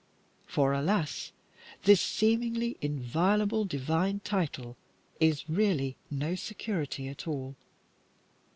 For, 0.47 0.73
alas! 0.73 1.31
this 1.83 2.01
seemingly 2.01 2.75
inviolable 2.81 3.65
divine 3.65 4.19
title 4.23 4.75
is 5.19 5.47
really 5.47 5.95
no 6.09 6.33
security 6.33 7.07
at 7.07 7.27
all. 7.27 7.55